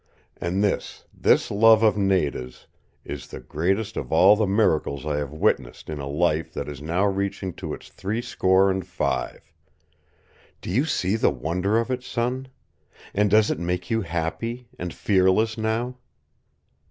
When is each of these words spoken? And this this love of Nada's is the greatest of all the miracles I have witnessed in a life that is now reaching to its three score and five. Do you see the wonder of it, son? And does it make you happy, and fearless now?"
And 0.37 0.63
this 0.63 1.05
this 1.13 1.51
love 1.51 1.83
of 1.83 1.95
Nada's 1.95 2.65
is 3.05 3.27
the 3.27 3.39
greatest 3.39 3.95
of 3.95 4.11
all 4.11 4.35
the 4.35 4.47
miracles 4.47 5.05
I 5.05 5.17
have 5.17 5.29
witnessed 5.31 5.91
in 5.91 5.99
a 5.99 6.07
life 6.09 6.51
that 6.55 6.67
is 6.67 6.81
now 6.81 7.05
reaching 7.05 7.53
to 7.57 7.71
its 7.75 7.87
three 7.87 8.19
score 8.19 8.71
and 8.71 8.83
five. 8.83 9.53
Do 10.59 10.71
you 10.71 10.85
see 10.85 11.15
the 11.17 11.29
wonder 11.29 11.77
of 11.77 11.91
it, 11.91 12.01
son? 12.03 12.47
And 13.13 13.29
does 13.29 13.51
it 13.51 13.59
make 13.59 13.91
you 13.91 14.01
happy, 14.01 14.67
and 14.79 14.91
fearless 14.91 15.55
now?" 15.55 15.97